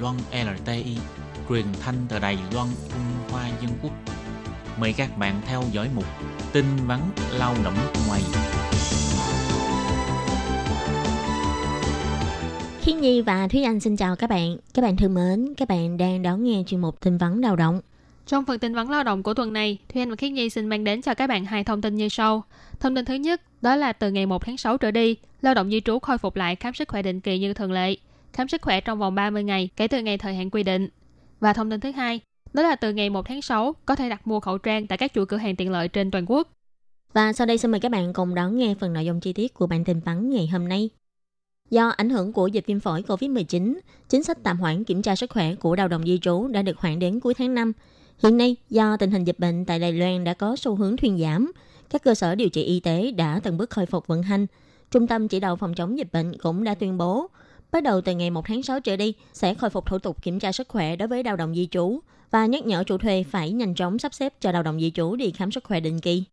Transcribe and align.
Loan 0.00 0.16
LTI, 0.32 0.96
truyền 1.48 1.64
thanh 1.80 1.94
từ 2.08 2.18
Đài 2.18 2.38
Loan, 2.54 2.66
Trung 2.88 3.30
Hoa 3.30 3.48
Dân 3.62 3.70
Quốc. 3.82 3.92
Mời 4.80 4.92
các 4.92 5.18
bạn 5.18 5.40
theo 5.46 5.62
dõi 5.72 5.88
mục 5.94 6.04
tin 6.52 6.64
vắn 6.86 7.00
lao 7.38 7.54
động 7.64 7.74
ngoài. 8.08 8.20
Khiết 12.80 12.96
Nhi 12.96 13.20
và 13.20 13.48
Thúy 13.48 13.62
Anh 13.62 13.80
xin 13.80 13.96
chào 13.96 14.16
các 14.16 14.30
bạn. 14.30 14.56
Các 14.74 14.82
bạn 14.82 14.96
thân 14.96 15.14
mến, 15.14 15.54
các 15.56 15.68
bạn 15.68 15.96
đang 15.96 16.22
đón 16.22 16.44
nghe 16.44 16.62
chuyên 16.66 16.80
mục 16.80 17.00
tin 17.00 17.18
vắn 17.18 17.40
lao 17.40 17.56
động. 17.56 17.80
Trong 18.26 18.44
phần 18.44 18.58
tin 18.58 18.74
vấn 18.74 18.90
lao 18.90 19.04
động 19.04 19.22
của 19.22 19.34
tuần 19.34 19.52
này, 19.52 19.78
Thúy 19.92 20.02
Anh 20.02 20.10
và 20.10 20.16
Khiết 20.16 20.32
Nhi 20.32 20.50
xin 20.50 20.66
mang 20.66 20.84
đến 20.84 21.02
cho 21.02 21.14
các 21.14 21.26
bạn 21.26 21.44
hai 21.44 21.64
thông 21.64 21.82
tin 21.82 21.96
như 21.96 22.08
sau. 22.08 22.44
Thông 22.80 22.94
tin 22.94 23.04
thứ 23.04 23.14
nhất, 23.14 23.42
đó 23.62 23.76
là 23.76 23.92
từ 23.92 24.10
ngày 24.10 24.26
1 24.26 24.44
tháng 24.44 24.56
6 24.56 24.78
trở 24.78 24.90
đi, 24.90 25.16
lao 25.42 25.54
động 25.54 25.70
di 25.70 25.80
trú 25.80 25.98
khôi 25.98 26.18
phục 26.18 26.36
lại 26.36 26.56
khám 26.56 26.74
sức 26.74 26.88
khỏe 26.88 27.02
định 27.02 27.20
kỳ 27.20 27.38
như 27.38 27.54
thường 27.54 27.72
lệ, 27.72 27.96
khám 28.32 28.48
sức 28.48 28.62
khỏe 28.62 28.80
trong 28.80 28.98
vòng 28.98 29.14
30 29.14 29.44
ngày 29.44 29.68
kể 29.76 29.88
từ 29.88 30.02
ngày 30.02 30.18
thời 30.18 30.34
hạn 30.34 30.50
quy 30.50 30.62
định. 30.62 30.88
Và 31.40 31.52
thông 31.52 31.70
tin 31.70 31.80
thứ 31.80 31.90
hai, 31.90 32.20
đó 32.52 32.62
là 32.62 32.76
từ 32.76 32.92
ngày 32.92 33.10
1 33.10 33.26
tháng 33.26 33.42
6 33.42 33.74
có 33.86 33.96
thể 33.96 34.08
đặt 34.08 34.26
mua 34.26 34.40
khẩu 34.40 34.58
trang 34.58 34.86
tại 34.86 34.98
các 34.98 35.12
chuỗi 35.14 35.26
cửa 35.26 35.36
hàng 35.36 35.56
tiện 35.56 35.70
lợi 35.70 35.88
trên 35.88 36.10
toàn 36.10 36.24
quốc. 36.30 36.48
Và 37.12 37.32
sau 37.32 37.46
đây 37.46 37.58
xin 37.58 37.70
mời 37.70 37.80
các 37.80 37.92
bạn 37.92 38.12
cùng 38.12 38.34
đón 38.34 38.56
nghe 38.56 38.74
phần 38.80 38.92
nội 38.92 39.04
dung 39.04 39.20
chi 39.20 39.32
tiết 39.32 39.54
của 39.54 39.66
bản 39.66 39.84
tin 39.84 40.00
vắn 40.00 40.30
ngày 40.30 40.46
hôm 40.46 40.68
nay. 40.68 40.90
Do 41.70 41.88
ảnh 41.88 42.10
hưởng 42.10 42.32
của 42.32 42.46
dịch 42.46 42.66
viêm 42.66 42.80
phổi 42.80 43.02
COVID-19, 43.02 43.78
chính 44.08 44.22
sách 44.22 44.38
tạm 44.42 44.58
hoãn 44.58 44.84
kiểm 44.84 45.02
tra 45.02 45.16
sức 45.16 45.30
khỏe 45.30 45.54
của 45.54 45.76
lao 45.76 45.88
động 45.88 46.02
di 46.06 46.18
trú 46.18 46.48
đã 46.48 46.62
được 46.62 46.78
hoãn 46.78 46.98
đến 46.98 47.20
cuối 47.20 47.34
tháng 47.34 47.54
5. 47.54 47.72
Hiện 48.22 48.36
nay, 48.36 48.56
do 48.70 48.96
tình 48.96 49.10
hình 49.10 49.24
dịch 49.24 49.38
bệnh 49.38 49.64
tại 49.64 49.78
Đài 49.78 49.92
Loan 49.92 50.24
đã 50.24 50.34
có 50.34 50.56
xu 50.56 50.74
hướng 50.74 50.96
thuyên 50.96 51.18
giảm, 51.18 51.52
các 51.90 52.02
cơ 52.02 52.14
sở 52.14 52.34
điều 52.34 52.48
trị 52.48 52.62
y 52.62 52.80
tế 52.80 53.12
đã 53.12 53.40
từng 53.42 53.56
bước 53.56 53.70
khôi 53.70 53.86
phục 53.86 54.06
vận 54.06 54.22
hành. 54.22 54.46
Trung 54.90 55.06
tâm 55.06 55.28
chỉ 55.28 55.40
đạo 55.40 55.56
phòng 55.56 55.74
chống 55.74 55.98
dịch 55.98 56.12
bệnh 56.12 56.38
cũng 56.38 56.64
đã 56.64 56.74
tuyên 56.74 56.98
bố, 56.98 57.26
bắt 57.72 57.82
đầu 57.82 58.00
từ 58.00 58.14
ngày 58.14 58.30
1 58.30 58.44
tháng 58.46 58.62
6 58.62 58.80
trở 58.80 58.96
đi 58.96 59.14
sẽ 59.32 59.54
khôi 59.54 59.70
phục 59.70 59.86
thủ 59.86 59.98
tục 59.98 60.22
kiểm 60.22 60.38
tra 60.38 60.52
sức 60.52 60.68
khỏe 60.68 60.96
đối 60.96 61.08
với 61.08 61.24
lao 61.24 61.36
động 61.36 61.54
di 61.54 61.68
trú 61.70 62.00
và 62.30 62.46
nhắc 62.46 62.66
nhở 62.66 62.84
chủ 62.84 62.98
thuê 62.98 63.24
phải 63.30 63.50
nhanh 63.50 63.74
chóng 63.74 63.98
sắp 63.98 64.14
xếp 64.14 64.32
cho 64.40 64.52
lao 64.52 64.62
động 64.62 64.80
di 64.80 64.90
trú 64.90 65.16
đi 65.16 65.30
khám 65.30 65.50
sức 65.50 65.64
khỏe 65.64 65.80
định 65.80 66.00
kỳ. 66.00 66.24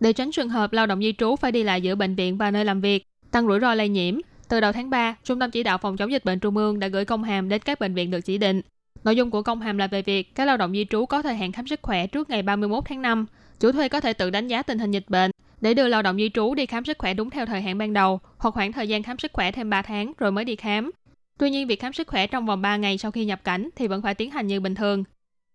Để 0.00 0.12
tránh 0.12 0.30
trường 0.30 0.48
hợp 0.48 0.72
lao 0.72 0.86
động 0.86 1.00
di 1.00 1.12
trú 1.18 1.36
phải 1.36 1.52
đi 1.52 1.62
lại 1.62 1.82
giữa 1.82 1.94
bệnh 1.94 2.14
viện 2.14 2.38
và 2.38 2.50
nơi 2.50 2.64
làm 2.64 2.80
việc, 2.80 3.04
tăng 3.30 3.46
rủi 3.46 3.60
ro 3.60 3.74
lây 3.74 3.88
nhiễm, 3.88 4.18
từ 4.48 4.60
đầu 4.60 4.72
tháng 4.72 4.90
3, 4.90 5.16
Trung 5.24 5.38
tâm 5.38 5.50
Chỉ 5.50 5.62
đạo 5.62 5.78
Phòng 5.78 5.96
chống 5.96 6.12
dịch 6.12 6.24
bệnh 6.24 6.40
Trung 6.40 6.56
ương 6.56 6.78
đã 6.78 6.88
gửi 6.88 7.04
công 7.04 7.24
hàm 7.24 7.48
đến 7.48 7.62
các 7.64 7.80
bệnh 7.80 7.94
viện 7.94 8.10
được 8.10 8.20
chỉ 8.20 8.38
định. 8.38 8.60
Nội 9.04 9.16
dung 9.16 9.30
của 9.30 9.42
công 9.42 9.60
hàm 9.60 9.78
là 9.78 9.86
về 9.86 10.02
việc 10.02 10.34
các 10.34 10.44
lao 10.44 10.56
động 10.56 10.72
di 10.72 10.86
trú 10.90 11.06
có 11.06 11.22
thời 11.22 11.34
hạn 11.34 11.52
khám 11.52 11.66
sức 11.66 11.80
khỏe 11.82 12.06
trước 12.06 12.30
ngày 12.30 12.42
31 12.42 12.84
tháng 12.86 13.02
5. 13.02 13.26
Chủ 13.60 13.72
thuê 13.72 13.88
có 13.88 14.00
thể 14.00 14.12
tự 14.12 14.30
đánh 14.30 14.48
giá 14.48 14.62
tình 14.62 14.78
hình 14.78 14.90
dịch 14.90 15.04
bệnh 15.08 15.30
để 15.60 15.74
đưa 15.74 15.88
lao 15.88 16.02
động 16.02 16.16
di 16.16 16.30
trú 16.34 16.54
đi 16.54 16.66
khám 16.66 16.84
sức 16.84 16.98
khỏe 16.98 17.14
đúng 17.14 17.30
theo 17.30 17.46
thời 17.46 17.62
hạn 17.62 17.78
ban 17.78 17.92
đầu 17.92 18.20
hoặc 18.38 18.54
khoảng 18.54 18.72
thời 18.72 18.88
gian 18.88 19.02
khám 19.02 19.18
sức 19.18 19.32
khỏe 19.32 19.52
thêm 19.52 19.70
3 19.70 19.82
tháng 19.82 20.12
rồi 20.18 20.32
mới 20.32 20.44
đi 20.44 20.56
khám. 20.56 20.90
Tuy 21.38 21.50
nhiên, 21.50 21.66
việc 21.66 21.80
khám 21.80 21.92
sức 21.92 22.08
khỏe 22.08 22.26
trong 22.26 22.46
vòng 22.46 22.62
3 22.62 22.76
ngày 22.76 22.98
sau 22.98 23.10
khi 23.10 23.24
nhập 23.24 23.44
cảnh 23.44 23.68
thì 23.76 23.86
vẫn 23.86 24.02
phải 24.02 24.14
tiến 24.14 24.30
hành 24.30 24.46
như 24.46 24.60
bình 24.60 24.74
thường. 24.74 25.04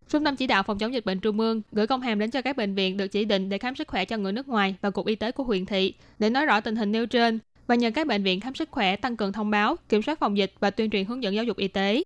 Trung 0.09 0.24
tâm 0.24 0.36
chỉ 0.36 0.48
đạo 0.48 0.64
phòng 0.64 0.78
chống 0.78 0.94
dịch 0.94 1.06
bệnh 1.06 1.20
Trung 1.20 1.40
ương 1.40 1.62
gửi 1.72 1.88
công 1.88 2.02
hàm 2.02 2.20
đến 2.20 2.31
cho 2.31 2.42
các 2.42 2.58
bệnh 2.58 2.76
viện 2.76 2.98
được 2.98 3.08
chỉ 3.08 3.26
định 3.26 3.50
để 3.50 3.58
khám 3.58 3.76
sức 3.76 3.88
khỏe 3.88 4.06
cho 4.06 4.18
người 4.18 4.34
nước 4.34 4.48
ngoài 4.48 4.76
và 4.81 4.90
cục 4.90 5.06
y 5.06 5.16
tế 5.16 5.31
của 5.31 5.44
huyện 5.44 5.66
thị 5.66 5.94
để 6.20 6.30
nói 6.30 6.46
rõ 6.46 6.62
tình 6.62 6.76
hình 6.76 6.92
nêu 6.92 7.06
trên 7.06 7.40
và 7.68 7.76
nhờ 7.76 7.92
các 7.92 8.08
bệnh 8.08 8.24
viện 8.24 8.40
khám 8.40 8.56
sức 8.56 8.72
khỏe 8.72 8.96
tăng 8.96 9.18
cường 9.18 9.34
thông 9.34 9.50
báo, 9.50 9.76
kiểm 9.90 10.02
soát 10.02 10.20
phòng 10.20 10.38
dịch 10.38 10.54
và 10.59 10.70
tuyên 10.70 10.90
truyền 10.90 11.06
hướng 11.06 11.24
dẫn 11.24 11.36
giáo 11.36 11.44
dục 11.44 11.58
y 11.58 11.68
tế. 11.68 12.04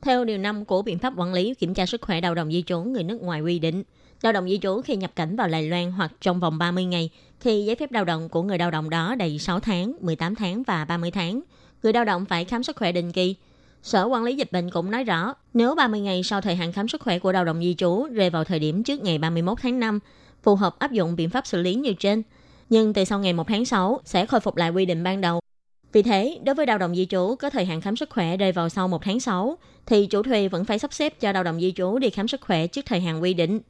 Theo 0.00 0.24
điều 0.24 0.38
5 0.38 0.64
của 0.64 0.82
biện 0.82 0.98
pháp 0.98 1.12
quản 1.16 1.32
lý 1.32 1.54
kiểm 1.54 1.74
tra 1.74 1.86
sức 1.86 2.02
khỏe 2.02 2.20
lao 2.20 2.34
động 2.34 2.52
di 2.52 2.62
trú 2.62 2.80
người 2.80 3.04
nước 3.04 3.22
ngoài 3.22 3.40
quy 3.40 3.58
định, 3.58 3.82
lao 4.22 4.32
động 4.32 4.48
di 4.48 4.58
trú 4.58 4.80
khi 4.84 4.96
nhập 4.96 5.10
cảnh 5.16 5.36
vào 5.36 5.48
Đài 5.48 5.68
Loan 5.68 5.92
hoặc 5.92 6.12
trong 6.20 6.40
vòng 6.40 6.58
30 6.58 6.84
ngày 6.84 7.10
khi 7.40 7.64
giấy 7.64 7.76
phép 7.76 7.92
lao 7.92 8.04
động 8.04 8.28
của 8.28 8.42
người 8.42 8.58
lao 8.58 8.70
động 8.70 8.90
đó 8.90 9.14
đầy 9.14 9.38
6 9.38 9.60
tháng, 9.60 9.92
18 10.00 10.34
tháng 10.34 10.62
và 10.62 10.84
30 10.84 11.10
tháng, 11.10 11.40
người 11.82 11.92
lao 11.92 12.04
động 12.04 12.24
phải 12.24 12.44
khám 12.44 12.62
sức 12.62 12.76
khỏe 12.76 12.92
định 12.92 13.12
kỳ. 13.12 13.34
Sở 13.82 14.04
quản 14.04 14.24
lý 14.24 14.36
dịch 14.36 14.52
bệnh 14.52 14.70
cũng 14.70 14.90
nói 14.90 15.04
rõ, 15.04 15.34
nếu 15.54 15.74
30 15.74 16.00
ngày 16.00 16.22
sau 16.22 16.40
thời 16.40 16.56
hạn 16.56 16.72
khám 16.72 16.88
sức 16.88 17.00
khỏe 17.00 17.18
của 17.18 17.32
lao 17.32 17.44
động 17.44 17.60
di 17.60 17.74
trú 17.74 18.06
rơi 18.12 18.30
vào 18.30 18.44
thời 18.44 18.58
điểm 18.58 18.82
trước 18.82 19.02
ngày 19.02 19.18
31 19.18 19.58
tháng 19.62 19.80
5, 19.80 19.98
phù 20.42 20.54
hợp 20.54 20.78
áp 20.78 20.92
dụng 20.92 21.16
biện 21.16 21.30
pháp 21.30 21.46
xử 21.46 21.62
lý 21.62 21.74
như 21.74 21.92
trên. 21.92 22.22
Nhưng 22.70 22.92
từ 22.92 23.04
sau 23.04 23.18
ngày 23.18 23.32
1 23.32 23.46
tháng 23.48 23.64
6 23.64 24.00
sẽ 24.04 24.26
khôi 24.26 24.40
phục 24.40 24.56
lại 24.56 24.70
quy 24.70 24.86
định 24.86 25.04
ban 25.04 25.20
đầu. 25.20 25.40
Vì 25.92 26.02
thế, 26.02 26.38
đối 26.44 26.54
với 26.54 26.66
lao 26.66 26.78
động 26.78 26.96
di 26.96 27.06
trú 27.06 27.34
có 27.38 27.50
thời 27.50 27.64
hạn 27.64 27.80
khám 27.80 27.96
sức 27.96 28.10
khỏe 28.10 28.36
rơi 28.36 28.52
vào 28.52 28.68
sau 28.68 28.88
1 28.88 29.02
tháng 29.02 29.20
6, 29.20 29.58
thì 29.86 30.06
chủ 30.06 30.22
thuê 30.22 30.48
vẫn 30.48 30.64
phải 30.64 30.78
sắp 30.78 30.92
xếp 30.92 31.20
cho 31.20 31.32
lao 31.32 31.44
động 31.44 31.60
di 31.60 31.72
trú 31.76 31.98
đi 31.98 32.10
khám 32.10 32.28
sức 32.28 32.40
khỏe 32.40 32.66
trước 32.66 32.86
thời 32.86 33.00
hạn 33.00 33.22
quy 33.22 33.34
định. 33.34 33.60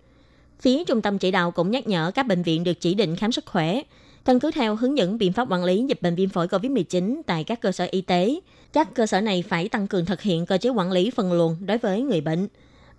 Phía 0.60 0.84
trung 0.84 1.02
tâm 1.02 1.18
chỉ 1.18 1.30
đạo 1.30 1.50
cũng 1.50 1.70
nhắc 1.70 1.88
nhở 1.88 2.10
các 2.14 2.26
bệnh 2.26 2.42
viện 2.42 2.64
được 2.64 2.80
chỉ 2.80 2.94
định 2.94 3.16
khám 3.16 3.32
sức 3.32 3.46
khỏe, 3.46 3.82
căn 4.24 4.40
cứ 4.40 4.50
theo 4.50 4.76
hướng 4.76 4.98
dẫn 4.98 5.18
biện 5.18 5.32
pháp 5.32 5.50
quản 5.50 5.64
lý 5.64 5.84
dịch 5.88 6.02
bệnh 6.02 6.14
viêm 6.14 6.28
phổi 6.28 6.46
COVID-19 6.46 7.20
tại 7.26 7.44
các 7.44 7.60
cơ 7.60 7.72
sở 7.72 7.88
y 7.90 8.00
tế. 8.00 8.40
Các 8.72 8.94
cơ 8.94 9.06
sở 9.06 9.20
này 9.20 9.44
phải 9.48 9.68
tăng 9.68 9.88
cường 9.88 10.04
thực 10.04 10.20
hiện 10.20 10.46
cơ 10.46 10.58
chế 10.58 10.68
quản 10.68 10.92
lý 10.92 11.10
phân 11.10 11.32
luồng 11.32 11.56
đối 11.60 11.78
với 11.78 12.02
người 12.02 12.20
bệnh, 12.20 12.48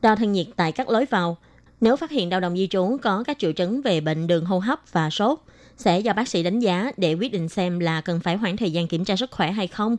đo 0.01 0.15
thân 0.15 0.31
nhiệt 0.31 0.47
tại 0.55 0.71
các 0.71 0.89
lối 0.89 1.05
vào. 1.05 1.37
Nếu 1.81 1.95
phát 1.95 2.11
hiện 2.11 2.29
đau 2.29 2.39
đồng 2.39 2.57
di 2.57 2.67
trú 2.67 2.97
có 3.01 3.23
các 3.23 3.39
triệu 3.39 3.51
chứng 3.51 3.81
về 3.81 4.01
bệnh 4.01 4.27
đường 4.27 4.45
hô 4.45 4.59
hấp 4.59 4.79
và 4.91 5.09
sốt, 5.09 5.39
sẽ 5.77 5.99
do 5.99 6.13
bác 6.13 6.27
sĩ 6.27 6.43
đánh 6.43 6.59
giá 6.59 6.91
để 6.97 7.13
quyết 7.13 7.31
định 7.31 7.49
xem 7.49 7.79
là 7.79 8.01
cần 8.01 8.19
phải 8.19 8.37
hoãn 8.37 8.57
thời 8.57 8.71
gian 8.71 8.87
kiểm 8.87 9.05
tra 9.05 9.15
sức 9.15 9.31
khỏe 9.31 9.51
hay 9.51 9.67
không. 9.67 9.97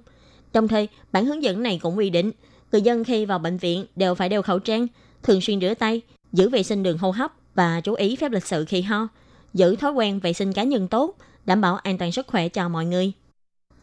Đồng 0.52 0.68
thời, 0.68 0.88
bản 1.12 1.24
hướng 1.24 1.42
dẫn 1.42 1.62
này 1.62 1.78
cũng 1.82 1.98
quy 1.98 2.10
định, 2.10 2.30
người 2.72 2.82
dân 2.82 3.04
khi 3.04 3.24
vào 3.24 3.38
bệnh 3.38 3.56
viện 3.56 3.86
đều 3.96 4.14
phải 4.14 4.28
đeo 4.28 4.42
khẩu 4.42 4.58
trang, 4.58 4.86
thường 5.22 5.40
xuyên 5.40 5.60
rửa 5.60 5.74
tay, 5.74 6.00
giữ 6.32 6.48
vệ 6.48 6.62
sinh 6.62 6.82
đường 6.82 6.98
hô 6.98 7.10
hấp 7.10 7.32
và 7.58 7.80
chú 7.80 7.94
ý 7.94 8.16
phép 8.16 8.32
lịch 8.32 8.46
sự 8.46 8.64
khi 8.64 8.82
ho, 8.82 9.08
giữ 9.54 9.76
thói 9.76 9.92
quen 9.92 10.20
vệ 10.20 10.32
sinh 10.32 10.52
cá 10.52 10.62
nhân 10.62 10.88
tốt, 10.88 11.16
đảm 11.46 11.60
bảo 11.60 11.76
an 11.76 11.98
toàn 11.98 12.12
sức 12.12 12.26
khỏe 12.26 12.48
cho 12.48 12.68
mọi 12.68 12.86
người. 12.86 13.12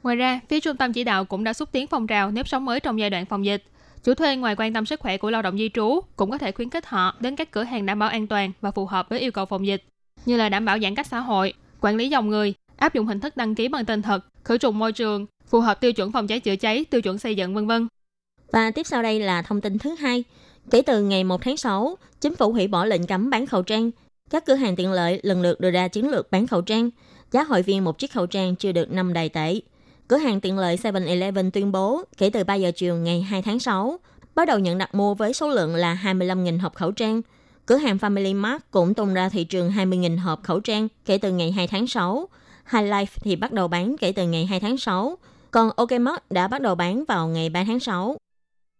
Ngoài 0.03 0.15
ra, 0.15 0.39
phía 0.49 0.59
trung 0.59 0.77
tâm 0.77 0.93
chỉ 0.93 1.03
đạo 1.03 1.25
cũng 1.25 1.43
đã 1.43 1.53
xúc 1.53 1.69
tiến 1.71 1.87
phong 1.87 2.07
trào 2.07 2.31
nếp 2.31 2.47
sống 2.47 2.65
mới 2.65 2.79
trong 2.79 2.99
giai 2.99 3.09
đoạn 3.09 3.25
phòng 3.25 3.45
dịch. 3.45 3.63
Chủ 4.03 4.13
thuê 4.13 4.35
ngoài 4.35 4.55
quan 4.57 4.73
tâm 4.73 4.85
sức 4.85 4.99
khỏe 4.99 5.17
của 5.17 5.31
lao 5.31 5.41
động 5.41 5.57
di 5.57 5.69
trú 5.73 5.99
cũng 6.15 6.31
có 6.31 6.37
thể 6.37 6.51
khuyến 6.51 6.69
khích 6.69 6.85
họ 6.85 7.15
đến 7.19 7.35
các 7.35 7.51
cửa 7.51 7.63
hàng 7.63 7.85
đảm 7.85 7.99
bảo 7.99 8.09
an 8.09 8.27
toàn 8.27 8.51
và 8.61 8.71
phù 8.71 8.85
hợp 8.85 9.09
với 9.09 9.19
yêu 9.19 9.31
cầu 9.31 9.45
phòng 9.45 9.67
dịch, 9.67 9.83
như 10.25 10.37
là 10.37 10.49
đảm 10.49 10.65
bảo 10.65 10.79
giãn 10.79 10.95
cách 10.95 11.07
xã 11.07 11.19
hội, 11.19 11.53
quản 11.81 11.95
lý 11.95 12.09
dòng 12.09 12.29
người, 12.29 12.53
áp 12.77 12.93
dụng 12.93 13.07
hình 13.07 13.19
thức 13.19 13.37
đăng 13.37 13.55
ký 13.55 13.67
bằng 13.67 13.85
tên 13.85 14.01
thật, 14.01 14.25
khử 14.43 14.57
trùng 14.57 14.79
môi 14.79 14.91
trường, 14.91 15.25
phù 15.47 15.59
hợp 15.59 15.81
tiêu 15.81 15.93
chuẩn 15.93 16.11
phòng 16.11 16.27
cháy 16.27 16.39
chữa 16.39 16.55
cháy, 16.55 16.85
tiêu 16.85 17.01
chuẩn 17.01 17.17
xây 17.17 17.35
dựng 17.35 17.55
vân 17.55 17.67
vân. 17.67 17.87
Và 18.51 18.71
tiếp 18.71 18.87
sau 18.87 19.03
đây 19.03 19.19
là 19.19 19.41
thông 19.41 19.61
tin 19.61 19.77
thứ 19.77 19.95
hai. 19.99 20.23
Kể 20.71 20.81
từ 20.81 21.01
ngày 21.01 21.23
1 21.23 21.41
tháng 21.41 21.57
6, 21.57 21.97
chính 22.21 22.35
phủ 22.35 22.51
hủy 22.51 22.67
bỏ 22.67 22.85
lệnh 22.85 23.07
cấm 23.07 23.29
bán 23.29 23.45
khẩu 23.45 23.61
trang. 23.61 23.91
Các 24.29 24.45
cửa 24.45 24.55
hàng 24.55 24.75
tiện 24.75 24.91
lợi 24.91 25.19
lần 25.23 25.41
lượt 25.41 25.59
đưa 25.59 25.71
ra 25.71 25.87
chiến 25.87 26.09
lược 26.09 26.31
bán 26.31 26.47
khẩu 26.47 26.61
trang. 26.61 26.89
Giá 27.31 27.43
hội 27.43 27.61
viên 27.61 27.83
một 27.83 27.99
chiếc 27.99 28.13
khẩu 28.13 28.25
trang 28.25 28.55
chưa 28.55 28.71
được 28.71 28.91
5 28.91 29.13
đài 29.13 29.29
tệ. 29.29 29.59
Cửa 30.07 30.17
hàng 30.17 30.41
tiện 30.41 30.57
lợi 30.57 30.75
7-Eleven 30.75 31.51
tuyên 31.51 31.71
bố 31.71 32.01
kể 32.17 32.29
từ 32.29 32.43
3 32.43 32.55
giờ 32.55 32.71
chiều 32.75 32.95
ngày 32.95 33.21
2 33.21 33.41
tháng 33.41 33.59
6, 33.59 33.99
bắt 34.35 34.47
đầu 34.47 34.59
nhận 34.59 34.77
đặt 34.77 34.95
mua 34.95 35.13
với 35.13 35.33
số 35.33 35.49
lượng 35.49 35.75
là 35.75 35.99
25.000 36.03 36.59
hộp 36.59 36.75
khẩu 36.75 36.91
trang. 36.91 37.21
Cửa 37.65 37.75
hàng 37.75 37.97
Family 37.97 38.35
Mart 38.35 38.63
cũng 38.71 38.93
tung 38.93 39.13
ra 39.13 39.29
thị 39.29 39.43
trường 39.43 39.71
20.000 39.71 40.19
hộp 40.19 40.43
khẩu 40.43 40.59
trang 40.59 40.87
kể 41.05 41.17
từ 41.17 41.31
ngày 41.31 41.51
2 41.51 41.67
tháng 41.67 41.87
6. 41.87 42.29
High 42.71 42.85
Life 42.85 43.05
thì 43.21 43.35
bắt 43.35 43.51
đầu 43.51 43.67
bán 43.67 43.95
kể 43.97 44.11
từ 44.11 44.27
ngày 44.27 44.45
2 44.45 44.59
tháng 44.59 44.77
6, 44.77 45.17
còn 45.51 45.69
OK 45.75 45.89
đã 46.29 46.47
bắt 46.47 46.61
đầu 46.61 46.75
bán 46.75 47.03
vào 47.07 47.27
ngày 47.27 47.49
3 47.49 47.63
tháng 47.63 47.79
6. 47.79 48.17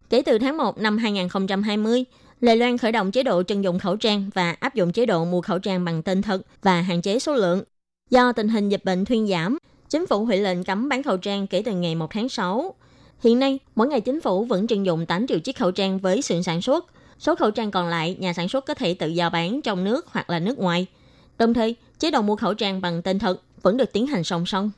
Kể 0.10 0.22
từ 0.22 0.38
tháng 0.38 0.58
1 0.58 0.78
năm 0.78 0.98
2020, 0.98 2.04
Lê 2.40 2.56
Loan 2.56 2.78
khởi 2.78 2.92
động 2.92 3.12
chế 3.12 3.24
độ 3.24 3.44
trưng 3.44 3.64
dụng 3.64 3.80
khẩu 3.80 3.96
trang 3.96 4.30
và 4.34 4.52
áp 4.52 4.76
dụng 4.76 4.92
chế 4.92 5.06
độ 5.06 5.26
mua 5.26 5.42
khẩu 5.42 5.60
trang 5.60 5.86
bằng 5.86 6.04
tên 6.04 6.22
thật 6.22 6.42
và 6.62 6.82
hạn 6.82 7.02
chế 7.02 7.20
số 7.20 7.34
lượng. 7.34 7.64
Do 8.10 8.32
tình 8.32 8.50
hình 8.50 8.70
dịch 8.70 8.86
bệnh 8.86 9.06
thuyên 9.06 9.28
giảm, 9.28 9.58
chính 9.90 10.08
phủ 10.08 10.26
hủy 10.26 10.38
lệnh 10.38 10.64
cấm 10.64 10.90
bán 10.90 11.04
khẩu 11.04 11.18
trang 11.18 11.48
kể 11.48 11.62
từ 11.66 11.72
ngày 11.72 11.96
1 11.96 12.08
tháng 12.12 12.30
6. 12.30 12.74
Hiện 13.24 13.40
nay, 13.40 13.60
mỗi 13.76 13.88
ngày 13.88 14.02
chính 14.02 14.22
phủ 14.22 14.46
vẫn 14.46 14.68
trưng 14.68 14.86
dụng 14.86 15.06
8 15.06 15.28
triệu 15.28 15.40
chiếc 15.40 15.58
khẩu 15.58 15.72
trang 15.72 16.00
với 16.00 16.22
xưởng 16.22 16.44
sản 16.44 16.62
xuất. 16.62 16.86
Số 17.20 17.36
khẩu 17.36 17.52
trang 17.52 17.72
còn 17.72 17.88
lại, 17.88 18.16
nhà 18.20 18.34
sản 18.34 18.50
xuất 18.50 18.66
có 18.66 18.74
thể 18.74 18.94
tự 18.94 19.08
do 19.08 19.30
bán 19.30 19.62
trong 19.62 19.84
nước 19.84 20.08
hoặc 20.10 20.30
là 20.30 20.40
nước 20.40 20.60
ngoài. 20.60 20.86
Đồng 21.38 21.54
thời, 21.54 21.76
chế 22.00 22.12
độ 22.12 22.22
mua 22.22 22.36
khẩu 22.36 22.54
trang 22.54 22.82
bằng 22.82 23.02
tên 23.02 23.20
thật 23.20 23.42
vẫn 23.62 23.78
được 23.78 23.94
tiến 23.94 24.08
hành 24.08 24.24
song 24.24 24.46
song. 24.46 24.72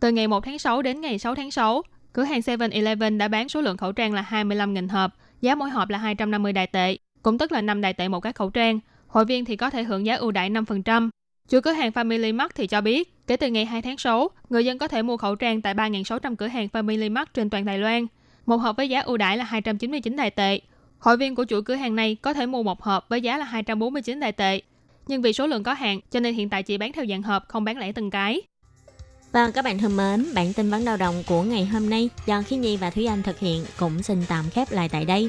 Từ 0.00 0.10
ngày 0.10 0.28
1 0.28 0.44
tháng 0.44 0.58
6 0.58 0.82
đến 0.82 1.00
ngày 1.00 1.18
6 1.18 1.34
tháng 1.34 1.50
6, 1.50 1.82
cửa 2.12 2.22
hàng 2.22 2.40
7-Eleven 2.40 3.18
đã 3.18 3.28
bán 3.28 3.48
số 3.48 3.60
lượng 3.60 3.76
khẩu 3.76 3.92
trang 3.92 4.12
là 4.12 4.26
25.000 4.30 4.88
hộp, 4.88 5.16
giá 5.40 5.54
mỗi 5.54 5.70
hộp 5.70 5.88
là 5.88 5.98
250 5.98 6.52
đại 6.52 6.66
tệ, 6.66 6.96
cũng 7.22 7.38
tức 7.38 7.52
là 7.52 7.60
5 7.60 7.80
đại 7.80 7.92
tệ 7.92 8.08
một 8.08 8.20
cái 8.20 8.32
khẩu 8.32 8.50
trang. 8.50 8.80
Hội 9.06 9.24
viên 9.24 9.44
thì 9.44 9.56
có 9.56 9.70
thể 9.70 9.82
hưởng 9.82 10.06
giá 10.06 10.14
ưu 10.16 10.30
đãi 10.30 10.50
5%. 10.50 11.10
Chủ 11.48 11.60
cửa 11.60 11.72
hàng 11.72 11.90
Family 11.90 12.34
Mart 12.34 12.54
thì 12.54 12.66
cho 12.66 12.80
biết, 12.80 13.26
kể 13.26 13.36
từ 13.36 13.48
ngày 13.48 13.64
2 13.64 13.82
tháng 13.82 13.98
6, 13.98 14.28
người 14.50 14.64
dân 14.64 14.78
có 14.78 14.88
thể 14.88 15.02
mua 15.02 15.16
khẩu 15.16 15.34
trang 15.34 15.62
tại 15.62 15.74
3.600 15.74 16.36
cửa 16.36 16.46
hàng 16.46 16.68
Family 16.72 17.12
Mart 17.12 17.28
trên 17.34 17.50
toàn 17.50 17.64
Đài 17.64 17.78
Loan. 17.78 18.06
Một 18.46 18.56
hộp 18.56 18.76
với 18.76 18.88
giá 18.88 19.00
ưu 19.00 19.16
đãi 19.16 19.36
là 19.36 19.44
299 19.44 20.16
đại 20.16 20.30
tệ. 20.30 20.60
Hội 20.98 21.16
viên 21.16 21.34
của 21.34 21.44
chủ 21.44 21.60
cửa 21.60 21.74
hàng 21.74 21.96
này 21.96 22.16
có 22.22 22.32
thể 22.34 22.46
mua 22.46 22.62
một 22.62 22.82
hộp 22.82 23.08
với 23.08 23.20
giá 23.20 23.38
là 23.38 23.44
249 23.44 24.20
đại 24.20 24.32
tệ. 24.32 24.60
Nhưng 25.06 25.22
vì 25.22 25.32
số 25.32 25.46
lượng 25.46 25.62
có 25.62 25.74
hạn, 25.74 26.00
cho 26.10 26.20
nên 26.20 26.34
hiện 26.34 26.48
tại 26.48 26.62
chỉ 26.62 26.78
bán 26.78 26.92
theo 26.92 27.06
dạng 27.06 27.22
hộp, 27.22 27.48
không 27.48 27.64
bán 27.64 27.78
lẻ 27.78 27.92
từng 27.92 28.10
cái. 28.10 28.42
Và 29.32 29.50
các 29.50 29.64
bạn 29.64 29.78
thân 29.78 29.96
mến, 29.96 30.34
bản 30.34 30.52
tin 30.52 30.70
vấn 30.70 30.84
lao 30.84 30.96
động 30.96 31.22
của 31.26 31.42
ngày 31.42 31.66
hôm 31.66 31.90
nay 31.90 32.08
do 32.26 32.42
Khí 32.42 32.56
Nhi 32.56 32.76
và 32.76 32.90
Thúy 32.90 33.06
Anh 33.06 33.22
thực 33.22 33.38
hiện 33.38 33.64
cũng 33.78 34.02
xin 34.02 34.22
tạm 34.28 34.50
khép 34.50 34.72
lại 34.72 34.88
tại 34.88 35.04
đây. 35.04 35.28